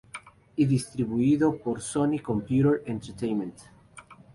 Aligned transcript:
Y 0.55 0.65
distribuido 0.65 1.57
por 1.59 1.79
Sony 1.79 2.17
Computer 2.23 2.81
Entertainment. 2.87 3.55